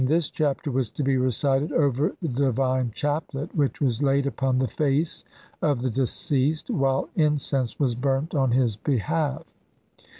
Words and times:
This 0.03 0.31
Chapter 0.31 0.71
was 0.71 0.89
to 0.89 1.03
be 1.03 1.15
recited 1.15 1.71
over 1.71 2.15
the 2.23 2.27
divine 2.27 2.89
chaplet 2.91 3.53
which 3.55 3.79
was 3.79 4.01
laid 4.01 4.25
upon 4.25 4.57
the 4.57 4.67
face 4.67 5.23
of 5.61 5.83
the 5.83 5.91
deceased 5.91 6.71
while 6.71 7.07
incense 7.15 7.79
was 7.79 7.93
burnt 7.93 8.33
on 8.33 8.49
his 8.49 8.77
behalf. 8.77 9.53